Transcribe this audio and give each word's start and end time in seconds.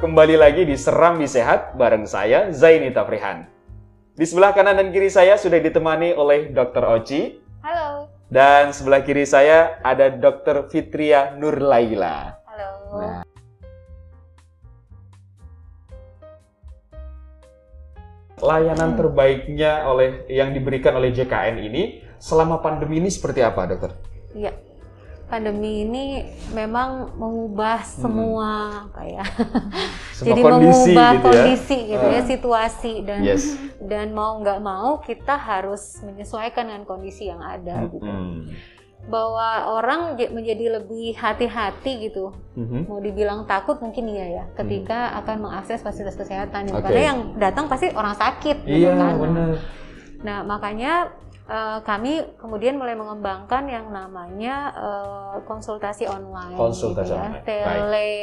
kembali 0.00 0.40
lagi 0.40 0.64
di 0.64 0.80
Serambi 0.80 1.28
Sehat 1.28 1.76
bareng 1.76 2.08
saya 2.08 2.48
Zaini 2.56 2.88
Tafrihan. 2.88 3.44
Di 4.16 4.24
sebelah 4.24 4.56
kanan 4.56 4.80
dan 4.80 4.88
kiri 4.96 5.12
saya 5.12 5.36
sudah 5.36 5.60
ditemani 5.60 6.16
oleh 6.16 6.48
Dr. 6.56 6.88
Oci 6.88 7.36
Halo. 7.60 8.08
dan 8.32 8.72
sebelah 8.72 9.04
kiri 9.04 9.28
saya 9.28 9.76
ada 9.84 10.08
Dr. 10.08 10.72
Fitria 10.72 11.36
Nurlaila. 11.36 12.32
Halo. 12.48 12.70
Nah. 12.96 13.22
Layanan 18.40 18.96
terbaiknya 18.96 19.84
oleh 19.84 20.24
yang 20.32 20.56
diberikan 20.56 20.96
oleh 20.96 21.12
JKN 21.12 21.60
ini 21.60 22.00
selama 22.16 22.64
pandemi 22.64 23.04
ini 23.04 23.12
seperti 23.12 23.44
apa, 23.44 23.68
dokter? 23.68 23.92
Iya. 24.32 24.69
Pandemi 25.30 25.86
ini 25.86 26.26
memang 26.50 27.14
mengubah 27.14 27.86
semua 27.86 28.50
apa 28.90 29.06
ya? 29.06 29.22
Semua 30.18 30.26
Jadi 30.26 30.40
kondisi 30.42 30.90
mengubah 30.90 31.08
gitu 31.08 31.16
ya. 31.16 31.22
kondisi 31.22 31.78
gitu 31.86 32.06
ya, 32.06 32.18
Ah. 32.18 32.26
situasi 32.26 32.92
dan 33.06 33.20
Yes. 33.22 33.44
dan 33.80 34.10
mau 34.10 34.36
nggak 34.36 34.58
mau 34.58 34.98
kita 34.98 35.32
harus 35.32 36.02
menyesuaikan 36.02 36.66
dengan 36.66 36.82
kondisi 36.82 37.30
yang 37.30 37.38
ada 37.38 37.86
gitu. 37.86 38.02
Mm-mm. 38.02 38.50
Bahwa 39.06 39.48
orang 39.72 40.00
menjadi 40.28 40.76
lebih 40.76 41.16
hati-hati 41.16 42.10
gitu. 42.10 42.36
Mhm. 42.52 42.84
Mau 42.84 43.00
dibilang 43.00 43.48
takut 43.48 43.78
mungkin 43.78 44.10
iya 44.10 44.26
ya, 44.28 44.44
ketika 44.52 45.14
akan 45.16 45.46
mengakses 45.46 45.80
fasilitas 45.80 46.18
kesehatan. 46.18 46.68
Oke. 46.68 46.84
Karena 46.84 47.02
yang 47.08 47.18
datang 47.38 47.64
pasti 47.64 47.88
orang 47.90 48.12
sakit 48.12 48.60
gitu 48.60 48.76
Iya, 48.82 48.92
kan. 48.92 49.14
benar. 49.16 49.50
Nah, 50.20 50.38
makanya 50.44 50.92
eh, 51.50 51.78
kami 51.82 52.12
kemudian 52.38 52.78
mulai 52.78 52.94
mengembangkan 52.94 53.66
yang 53.66 53.90
namanya 53.90 54.70
eh, 54.72 55.36
konsultasi 55.44 56.06
online, 56.06 56.54
Konsultasi 56.54 57.10
gitu 57.10 57.12
ya, 57.12 57.18
online. 57.18 57.42
Baik. 57.42 57.66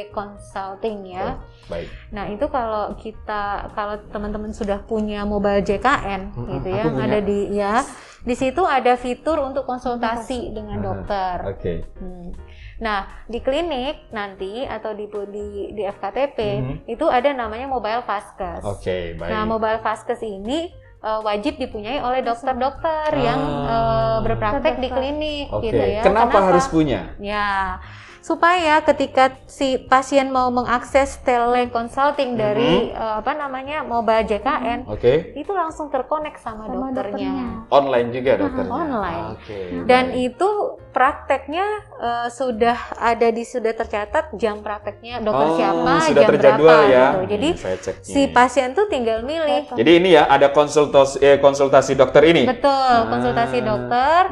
teleconsulting 0.08 0.98
ya. 1.06 1.36
Baik. 1.68 1.88
Nah, 2.10 2.24
itu 2.26 2.46
kalau 2.48 2.96
kita 2.96 3.42
kalau 3.76 3.94
teman-teman 4.08 4.50
sudah 4.50 4.80
punya 4.82 5.22
mobile 5.22 5.60
JKN 5.60 6.32
Mm-mm, 6.32 6.48
gitu 6.58 6.68
ya, 6.72 6.82
yang 6.82 6.96
ada 6.96 7.20
di 7.20 7.38
ya, 7.52 7.74
di 8.18 8.34
situ 8.34 8.64
ada 8.64 8.96
fitur 8.96 9.38
untuk 9.40 9.64
konsultasi 9.64 10.50
dengan 10.50 10.80
dokter. 10.80 11.36
Oke. 11.46 11.74
Hmm. 12.00 12.32
Nah, 12.78 13.10
di 13.26 13.42
klinik 13.42 14.06
nanti 14.14 14.62
atau 14.62 14.94
di 14.94 15.10
di, 15.10 15.46
di 15.74 15.82
FKTP 15.82 16.38
Mhm. 16.38 16.74
itu 16.86 17.06
ada 17.10 17.26
namanya 17.34 17.66
mobile 17.66 18.06
vaskes. 18.06 18.62
Oke, 18.62 19.18
baik. 19.18 19.30
Nah, 19.30 19.42
mobile 19.44 19.82
vaskes 19.82 20.22
ini 20.22 20.70
eh, 20.98 21.20
wajib 21.22 21.56
dipunyai 21.56 21.98
oleh 21.98 22.20
dokter-dokter 22.20 23.10
Ah. 23.10 23.18
yang 23.18 23.40
eh, 23.66 24.18
berpraktek 24.24 24.74
di 24.78 24.88
klinik 24.88 25.46
Oke. 25.50 25.70
gitu 25.70 25.82
ya. 25.82 26.02
Kenapa, 26.02 26.38
harus 26.42 26.66
punya? 26.66 27.14
Ya, 27.18 27.78
supaya 28.20 28.80
ketika 28.80 29.24
si 29.44 29.78
pasien 29.80 30.28
mau 30.28 30.48
mengakses 30.48 31.16
teleconsulting 31.22 32.30
Mhm. 32.30 32.38
dari 32.38 32.72
eh, 32.90 33.14
apa 33.16 33.32
namanya 33.32 33.82
mobile 33.82 34.24
JKN 34.24 34.84
Oke. 34.86 35.32
itu 35.34 35.50
langsung 35.50 35.88
terkonek 35.88 36.36
sama, 36.36 36.64
sama 36.64 36.90
dokternya. 36.90 37.30
dokternya. 37.30 37.32
Online 37.70 38.08
juga 38.10 38.32
dokternya. 38.36 38.72
online. 38.72 39.24
Oke. 39.32 39.58
Dan 39.84 40.04
baik. 40.08 40.26
itu 40.28 40.50
prakteknya 40.90 41.66
eh, 41.96 42.28
sudah 42.28 42.76
ada 42.94 43.28
di 43.28 43.42
sudah 43.42 43.72
tercatat 43.72 44.34
jam 44.34 44.58
prakteknya 44.58 45.18
dokter 45.18 45.46
Oh, 45.46 45.56
siapa, 45.56 45.92
sudah 46.04 46.22
jam 46.22 46.30
terjadwal 46.30 46.66
berapa 46.76 46.90
ya. 46.90 47.06
gitu. 47.08 47.22
Jadi 47.28 47.48
Hmm, 47.48 47.60
saya 47.60 47.76
cek 47.78 47.96
si 48.02 48.22
pasien 48.28 48.68
tuh 48.70 48.86
tinggal 48.86 49.22
milih 49.22 49.64
Jadi 49.70 49.90
ini 49.94 50.08
ya 50.12 50.26
ada 50.26 50.48
konsultasi 50.48 51.16
eh, 51.18 51.38
konsultasi 51.38 51.92
dokter 51.94 52.22
ini. 52.24 52.44
Betul, 52.44 52.68
Ah. 52.68 53.06
konsultasi 53.06 53.58
dokter 53.60 54.22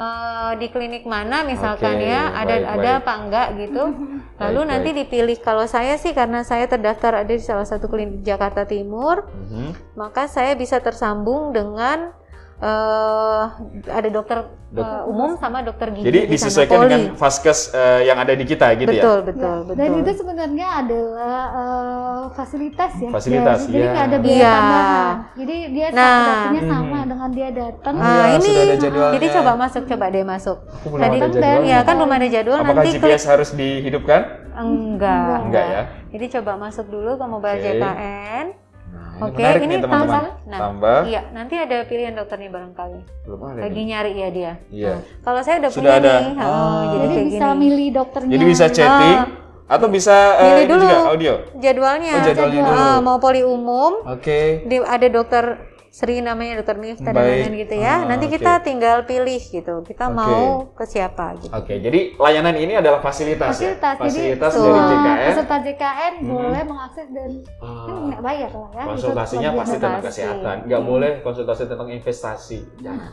eh, 0.00 0.50
di 0.56 0.66
klinik 0.68 1.04
mana 1.04 1.44
misalkan 1.44 1.94
Oke, 1.94 2.08
ya 2.08 2.32
ada 2.32 2.54
baik, 2.56 2.66
ada 2.70 2.80
baik. 2.88 2.98
apa 2.98 3.12
enggak 3.18 3.48
gitu. 3.58 3.84
Lalu 4.40 4.56
Baik, 4.58 4.70
nanti 4.72 4.90
baik. 4.90 4.98
dipilih 5.04 5.38
kalau 5.38 5.64
saya 5.66 5.94
sih 5.94 6.10
karena 6.10 6.40
saya 6.40 6.64
terdaftar 6.64 7.20
ada 7.20 7.28
di 7.30 7.38
salah 7.38 7.62
satu 7.62 7.86
klinik 7.86 8.24
Jakarta 8.24 8.64
Timur, 8.64 9.28
Mhm. 9.28 9.94
maka 9.94 10.24
saya 10.26 10.56
bisa 10.56 10.80
tersambung 10.80 11.52
dengan 11.52 12.16
eh, 12.60 13.44
ada 13.90 14.08
dokter 14.08 14.38
Dok- 14.70 14.86
eh, 14.86 15.02
umum 15.04 15.34
sama 15.34 15.60
dokter 15.60 15.90
gigi 15.90 16.06
Jadi 16.06 16.18
di 16.20 16.26
sana, 16.30 16.34
disesuaikan 16.38 16.76
poli. 16.76 16.86
dengan 16.86 17.02
vaskes 17.18 17.74
eh, 17.74 18.06
yang 18.06 18.16
ada 18.16 18.32
di 18.32 18.44
kita 18.44 18.70
gitu 18.76 18.86
betul, 18.86 19.18
ya. 19.18 19.26
betul, 19.26 19.42
Ya, 19.50 19.66
betul. 19.66 19.74
Dan 19.74 19.90
itu 19.98 20.10
sebenarnya 20.14 20.66
adalah 20.78 21.38
eh, 21.50 22.22
fasilitas 22.30 22.92
ya. 22.96 23.10
Fasilitas, 23.10 23.58
Ya, 23.60 23.66
Jadi 23.66 23.80
ya. 23.80 23.90
nggak 23.90 24.04
ada 24.04 24.18
biaya 24.20 24.36
Iya. 24.36 24.52
tambahan. 24.52 25.14
Jadi 25.34 25.56
dia 25.74 25.88
Nah. 25.90 26.62
sama 26.62 26.86
Mhm. 26.96 27.08
dengan 27.08 27.30
dia 27.30 27.48
datang. 27.50 27.94
Ah, 27.96 28.00
Nah, 28.00 28.14
Iya, 28.14 28.26
ini 28.30 28.46
sudah 28.46 28.62
ada 28.62 28.76
jadwalnya. 28.78 29.14
jadi 29.16 29.26
coba 29.32 29.52
masuk, 29.58 29.82
coba 29.84 30.04
deh 30.06 30.24
masuk. 30.24 30.58
Aku 30.62 30.86
belum 30.86 31.00
Tadi 31.02 31.16
ada 31.18 31.26
kan 31.26 31.60
ya 31.66 31.78
kan 31.82 31.94
belum 31.98 32.12
ada 32.12 32.26
jadwal 32.28 32.56
Apakah 32.56 32.74
nanti 32.76 32.90
klik 32.92 33.02
GPS 33.02 33.22
harus 33.26 33.50
dihidupkan? 33.50 34.20
enggak, 34.52 35.38
Enggak 35.42 35.66
ya. 35.66 35.82
Jadi 36.10 36.24
coba 36.30 36.52
masuk 36.60 36.86
dulu 36.86 37.10
ke 37.16 37.24
mobile 37.24 37.58
Oke. 37.58 37.64
JKN. 37.66 38.46
Nah, 38.90 39.22
Oke, 39.22 39.38
menarik 39.38 39.60
ini 39.60 39.68
nih 39.68 39.80
teman-teman. 39.80 40.08
tambah. 40.10 40.24
Nah, 40.44 40.58
Tambah. 40.58 41.00
Iya, 41.06 41.22
nanti 41.30 41.54
ada 41.54 41.76
pilihan 41.84 42.12
dokternya 42.12 42.48
barangkali. 42.48 43.00
Belum 43.22 43.40
ada. 43.44 43.58
Lagi 43.60 43.76
nih. 43.76 43.86
nyari 43.86 44.12
ya 44.14 44.28
dia. 44.30 44.52
Iya. 44.68 44.90
Nah, 44.90 45.00
kalau 45.20 45.40
saya 45.40 45.56
udah 45.58 45.70
Sudah 45.70 45.82
punya 45.92 46.00
ada. 46.00 46.14
nih, 46.16 46.32
oh, 46.32 46.40
Ah. 46.40 46.82
jadi, 46.90 47.06
Jadi 47.06 47.22
bisa 47.28 47.46
gini. 47.46 47.60
milih 47.60 47.88
dokternya. 47.92 48.30
Jadi 48.32 48.44
bisa 48.44 48.66
chatting 48.68 49.18
atau 49.66 49.86
bisa 49.88 50.16
Milih 50.34 50.50
ini 50.56 50.66
dulu. 50.66 50.82
juga 50.82 50.96
audio. 51.06 51.34
Jadwalnya. 51.54 52.10
Oh, 52.10 52.20
jadwalnya 52.20 52.58
Jadwal. 52.58 52.74
dulu. 52.74 52.82
Ah, 52.82 52.98
mau 52.98 53.16
poli 53.16 53.42
umum, 53.42 53.92
Oke. 54.04 54.40
di, 54.64 54.76
ada 54.80 55.06
dokter 55.06 55.44
Sri 55.90 56.22
namanya 56.22 56.62
dokter 56.62 56.78
Miftah 56.78 57.10
dan 57.10 57.18
lain-lain 57.18 57.66
gitu 57.66 57.74
ya. 57.74 58.06
Ah, 58.06 58.06
Nanti 58.06 58.30
oke. 58.30 58.38
kita 58.38 58.62
tinggal 58.62 59.02
pilih 59.02 59.42
gitu. 59.42 59.82
Kita 59.82 60.06
Oke. 60.06 60.14
mau 60.14 60.42
ke 60.70 60.86
siapa 60.86 61.34
gitu. 61.36 61.50
Oke, 61.50 61.82
jadi 61.82 62.14
layanan 62.14 62.54
ini 62.54 62.78
adalah 62.78 63.02
fasilitas, 63.02 63.58
Fasilitas. 63.58 63.98
ya? 63.98 63.98
Jadi 63.98 64.06
Fasilitas 64.38 64.52
Betul. 64.54 64.70
dari 64.70 64.78
JKN. 64.86 65.26
peserta 65.26 65.56
JKN 65.58 66.12
Mhm. 66.16 66.30
boleh 66.30 66.62
mengakses 66.62 67.06
dan 67.10 67.30
Ah, 67.58 67.74
kan 67.82 67.94
nggak 68.06 68.22
bayar 68.22 68.50
lah 68.52 68.70
ya. 68.70 68.84
konsultasinya 68.86 69.50
pasti 69.52 69.76
tentang 69.76 69.98
kesehatan, 70.00 70.56
nggak 70.64 70.82
boleh 70.86 71.12
konsultasi 71.20 71.62
tentang 71.66 71.88
investasi. 71.90 72.58
Jangan. 72.78 73.08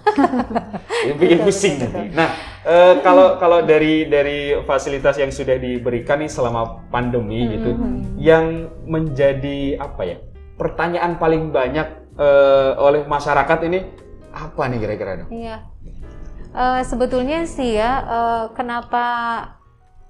Ini 1.02 1.14
bikin 1.16 1.38
Betul, 1.40 1.48
pusing 1.50 1.74
betul, 1.76 1.90
nanti. 1.90 2.14
Nah, 2.14 2.30
eh, 2.64 2.94
kalau 3.02 3.28
kalau 3.36 3.60
dari 3.64 4.06
dari 4.06 4.38
fasilitas 4.62 5.18
yang 5.18 5.34
sudah 5.34 5.58
diberikan 5.58 6.22
nih 6.22 6.30
selama 6.30 6.62
pandemi 6.88 7.42
gitu, 7.50 7.74
Mhm. 7.74 8.22
yang 8.22 8.46
menjadi 8.86 9.82
apa 9.82 10.02
ya? 10.06 10.18
Pertanyaan 10.56 11.18
paling 11.18 11.50
banyak 11.50 12.07
eh, 12.18 12.72
oleh 12.78 13.06
masyarakat 13.06 13.60
ini 13.64 13.80
apa 14.30 14.62
nih 14.66 14.80
kira-kira 14.80 15.12
dong? 15.18 15.30
Iya. 15.30 15.58
Eh, 16.50 16.82
sebetulnya 16.84 17.46
sih 17.46 17.74
ya, 17.74 17.92
eh, 18.00 18.44
kenapa 18.52 19.06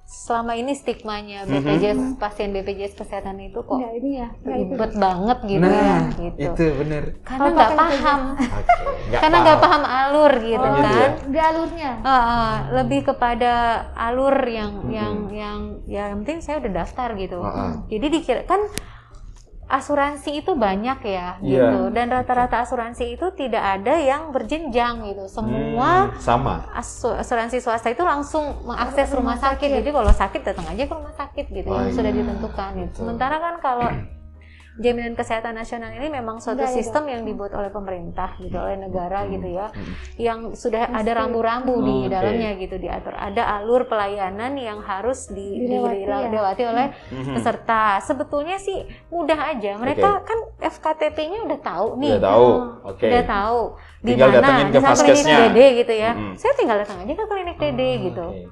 selama 0.03 0.55
ini 0.55 0.71
stigmanya 0.71 1.43
Mhm. 1.43 1.51
BPJS 1.51 1.99
pasien 2.15 2.55
BPJS 2.55 2.95
kesehatan 2.95 3.43
itu 3.43 3.59
kok 3.59 3.75
Nggak 3.75 3.93
ini 3.93 4.11
ya. 4.15 4.27
nggak 4.31 4.55
itu. 4.55 4.71
ribet 4.71 4.91
banget 4.95 5.37
gitu 5.43 5.67
ya, 5.67 5.83
nah, 5.83 6.03
gitu. 6.15 6.39
itu 6.39 6.65
bener. 6.79 7.03
Karena 7.27 7.47
nggak 7.51 7.71
paham, 7.75 8.21
Oke, 8.31 8.73
nggak 9.03 9.19
karena 9.19 9.37
nggak 9.43 9.59
paham 9.59 9.83
alur 9.83 10.33
gitu 10.39 10.63
Oh, 10.63 10.71
gitu 10.73 10.87
kan. 10.87 10.95
ya? 10.95 11.07
Di 11.27 11.39
alurnya. 11.43 11.91
Ah, 11.99 12.11
ah, 12.15 12.51
lebih 12.71 12.99
kepada 13.03 13.53
alur 13.99 14.35
yang 14.47 14.71
Mhm. 14.79 14.89
yang 14.89 15.15
yang 15.27 15.59
ya 15.83 16.03
yang 16.07 16.23
penting 16.23 16.39
saya 16.39 16.63
udah 16.63 16.71
daftar 16.77 17.09
gitu. 17.13 17.43
Ah. 17.43 17.75
Jadi 17.85 18.05
dikira 18.07 18.41
kan 18.47 18.63
asuransi 19.67 20.39
itu 20.39 20.55
banyak 20.55 20.99
ya 21.03 21.35
Iya. 21.37 21.67
gitu 21.67 21.79
dan 21.91 22.07
rata-rata 22.07 22.63
asuransi 22.63 23.13
itu 23.13 23.27
tidak 23.31 23.59
ada 23.59 23.95
yang 23.95 24.31
berjenjang 24.31 25.03
gitu. 25.05 25.27
Semua 25.27 26.07
Hmm, 26.07 26.15
sama. 26.17 26.55
asu- 26.71 27.11
asuransi 27.13 27.59
swasta 27.59 27.87
itu 27.87 28.01
langsung 28.01 28.63
mengakses 28.63 29.11
rumah 29.11 29.35
Rumah 29.35 29.37
sakit. 29.37 29.67
sakit. 29.67 29.77
Jadi 29.77 29.89
kalau 29.91 30.09
sakit 30.09 30.41
datang 30.41 30.65
aja 30.65 30.83
ke 30.83 30.93
rumah 30.93 31.13
sakit 31.13 31.45
gitu 31.49 31.67
Oh, 31.67 31.77
yang 31.77 31.91
sudah 31.91 32.09
iya. 32.09 32.17
ditentukan 32.17 32.69
gitu. 32.79 32.95
Sementara 32.97 33.35
kan 33.37 33.55
kalau 33.59 33.89
jaminan 34.77 35.13
kesehatan 35.13 35.53
nasional 35.53 35.89
ini 35.89 36.07
memang 36.07 36.37
suatu 36.37 36.59
Enggak, 36.59 36.69
ya, 36.69 36.77
sistem 36.77 37.03
yang 37.07 37.21
dibuat 37.21 37.51
oleh 37.51 37.67
pemerintah 37.67 38.37
gitu, 38.37 38.53
oleh 38.53 38.77
negara 38.77 39.21
Hmm, 39.21 39.31
gitu 39.31 39.47
ya 39.49 39.67
hmm. 39.67 39.93
yang 40.15 40.39
sudah 40.51 40.85
Pasti. 40.85 40.99
ada 40.99 41.11
rambu-rambu 41.15 41.75
di 41.79 41.95
Oh, 41.95 42.01
oke. 42.03 42.13
dalamnya 42.13 42.49
gitu 42.55 42.75
diatur. 42.75 43.13
Ada 43.13 43.43
alur 43.57 43.85
pelayanan 43.85 44.53
yang 44.53 44.79
harus 44.79 45.27
di, 45.27 45.65
Dilewati, 45.65 46.03
ya. 46.03 46.17
dilewati 46.23 46.63
oleh 46.63 46.85
Mhm. 47.09 47.33
peserta. 47.33 47.97
Sebetulnya 47.99 48.57
sih 48.57 48.77
mudah 49.07 49.49
aja. 49.49 49.75
Mereka 49.75 50.09
kan 50.21 50.39
FKTP-nya 50.59 51.43
udah 51.43 51.59
tahu 51.59 51.87
nih. 51.97 52.11
Udah 52.13 52.23
tahu. 52.23 52.47
Oh, 52.47 52.63
Oke. 52.87 53.05
Udah 53.05 53.23
tahu 53.23 53.61
di 53.97 54.11
Tinggal 54.13 54.29
mana. 54.29 54.37
datengin 54.39 54.67
ke 54.67 54.79
Misal 54.79 54.95
klinik. 55.03 55.37
DD 55.49 55.59
gitu 55.75 55.93
ya. 55.93 56.11
Mhm. 56.13 56.33
Saya 56.35 56.53
tinggal 56.53 56.77
datang 56.77 56.97
aja 57.01 57.13
ke 57.13 57.25
klinik 57.25 57.57
DD 57.57 57.81
Ah, 57.81 57.93
gitu. 58.05 58.27
oke. 58.29 58.45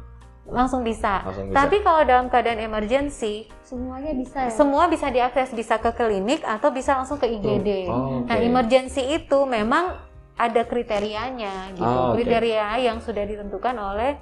Langsung 0.47 0.81
bisa. 0.81 1.21
Langsung 1.21 1.49
bisa. 1.49 1.57
Tapi 1.57 1.81
kalau 1.81 2.01
dalam 2.01 2.25
keadaan 2.27 2.59
emergency, 2.59 3.49
Semuanya 3.61 4.13
bisa 4.13 4.45
ya. 4.45 4.51
semua 4.51 4.85
bisa 4.85 5.09
diakses 5.09 5.49
bisa 5.51 5.75
ke 5.75 5.89
klinik 5.91 6.41
atau 6.41 6.69
bisa 6.69 6.93
langsung 6.93 7.17
ke 7.17 7.25
IGD. 7.27 7.69
Oh, 7.87 8.21
oke. 8.21 8.29
Nah, 8.29 8.37
emergency 8.37 9.01
itu 9.11 9.39
memang 9.43 9.97
ada 10.35 10.61
kriterianya 10.61 11.73
gitu. 11.73 11.81
Oh, 11.81 12.11
oke. 12.11 12.19
Kriteria 12.19 12.77
yang 12.79 12.99
sudah 12.99 13.23
ditentukan 13.23 13.75
oleh 13.75 14.21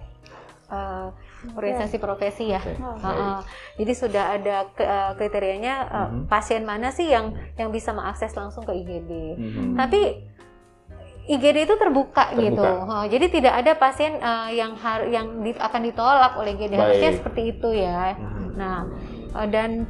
eh, 0.65 1.07
organisasi 1.51 1.97
profesi 1.97 2.49
ya. 2.49 2.57
Oh. 2.79 2.95
baik. 2.95 3.03
Heeh. 3.03 3.37
Jadi 3.77 3.93
sudah 3.93 4.25
ada 4.33 4.57
ke- 4.71 4.81
eh, 4.81 5.11
kriterianya 5.13 5.75
eh, 5.83 6.07
Mhm. 6.09 6.21
pasien 6.25 6.63
mana 6.63 6.89
sih 6.89 7.05
yang 7.05 7.29
yang 7.53 7.69
bisa 7.69 7.91
mengakses 7.91 8.31
langsung 8.31 8.63
ke 8.63 8.73
IGD. 8.73 9.11
Mhm. 9.35 9.75
Tapi 9.75 10.01
IGD 11.23 11.57
itu 11.63 11.75
terbuka, 11.75 12.29
Terbuka. 12.29 12.43
gitu. 12.43 12.67
Oh, 12.83 13.05
jadi 13.05 13.25
tidak 13.27 13.53
ada 13.55 13.71
pasien 13.73 14.13
eh, 14.13 14.49
yang 14.53 14.75
har- 14.75 15.07
yang 15.07 15.39
di- 15.39 15.55
akan 15.57 15.81
ditolak 15.81 16.35
oleh 16.35 16.51
IGD. 16.53 16.73
Harusnya 16.73 17.11
seperti 17.15 17.41
itu 17.49 17.69
ya. 17.71 18.11
Mhm. 18.13 18.47
Nah, 18.53 18.79
eh, 19.33 19.47
dan 19.47 19.87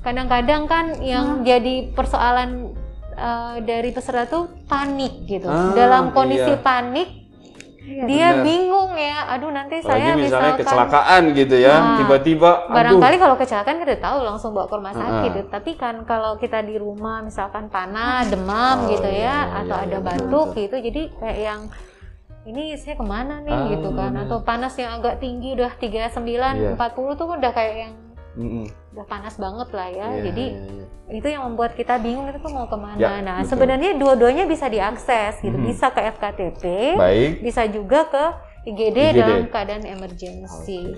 kadang-kadang 0.00 0.64
kan 0.64 0.94
yang 1.00 1.42
jadi 1.42 1.90
persoalan 1.90 2.70
eh, 3.12 3.56
dari 3.64 3.90
peserta 3.90 4.28
tuh 4.28 4.46
panik 4.64 5.24
gitu. 5.24 5.48
Ah, 5.48 5.72
Dalam 5.72 6.12
kondisi 6.12 6.52
iya. 6.52 6.60
panik 6.60 7.25
Iya. 7.86 8.02
dia 8.04 8.28
Benar. 8.28 8.42
bingung 8.42 8.92
ya. 8.92 9.18
Aduh 9.30 9.48
nanti 9.48 9.78
Apalagi 9.78 9.86
saya 10.02 10.10
misalnya 10.12 10.18
misalkan 10.18 10.58
kecelakaan 10.58 11.22
gitu 11.32 11.56
ya, 11.56 11.74
Nah, 11.76 11.96
tiba-tiba 11.96 12.50
aduh. 12.58 12.74
Barangkali 12.74 13.16
kalau 13.16 13.36
kecelakaan 13.36 13.78
kita 13.78 13.94
tahu 13.96 14.18
langsung 14.20 14.50
bawa 14.50 14.66
ke 14.66 14.74
rumah 14.74 14.90
Ah. 14.90 14.98
sakit. 14.98 15.22
gitu. 15.28 15.40
Tapi 15.48 15.70
kan 15.74 15.94
kalau 16.02 16.34
kita 16.34 16.58
di 16.60 16.74
rumah 16.76 17.22
misalkan 17.22 17.66
panas, 17.68 18.26
demam 18.26 18.76
Oh, 18.76 18.90
gitu 18.90 19.06
iya, 19.06 19.22
ya, 19.22 19.36
iya, 19.46 19.58
atau 19.62 19.76
iya, 19.76 19.84
ada 19.86 19.98
betul, 19.98 20.06
batuk 20.26 20.46
betul. 20.48 20.60
gitu, 20.60 20.76
jadi 20.82 21.02
kayak 21.14 21.38
yang 21.40 21.60
ini 22.44 22.64
saya 22.74 22.94
ke 22.94 23.02
mana 23.04 23.34
nih 23.40 23.50
Ah, 23.52 23.66
gitu 23.68 23.88
kan? 23.92 24.12
Atau 24.16 24.38
panas 24.40 24.74
yang 24.74 24.90
agak 24.96 25.18
tinggi 25.18 25.54
udah 25.54 25.72
39, 25.72 26.54
Iya. 26.56 26.70
40 26.74 27.14
tuh 27.14 27.26
kan 27.26 27.36
udah 27.38 27.52
kayak 27.52 27.74
yang 27.80 27.94
Mm-mm. 28.36 28.68
udah 28.92 29.06
panas 29.08 29.34
banget 29.34 29.68
lah 29.72 29.88
ya. 29.88 30.08
Iya, 30.12 30.22
jadi 30.28 30.44
iya, 30.52 30.84
iya. 31.08 31.16
itu 31.16 31.26
yang 31.32 31.42
membuat 31.48 31.72
kita 31.72 31.96
bingung 31.96 32.28
itu 32.28 32.48
mau 32.52 32.68
ke 32.68 32.76
mana. 32.76 33.00
Ya, 33.00 33.12
nah 33.24 33.40
betul. 33.40 33.50
sebenarnya 33.56 33.90
dua-duanya 33.96 34.44
bisa 34.44 34.68
diakses 34.68 35.40
gitu, 35.40 35.56
Mhm. 35.56 35.66
bisa 35.66 35.88
ke 35.88 36.00
FKTP, 36.04 36.62
Baik. 36.94 37.32
bisa 37.40 37.64
juga 37.64 38.00
ke 38.06 38.24
IGD, 38.68 38.98
IGD. 38.98 39.16
dalam 39.16 39.42
keadaan 39.48 39.84
emergency. 39.88 40.94